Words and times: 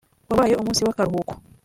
wabaye 0.29 0.53
umusi 0.61 0.81
w’akaruhuko 0.85 1.33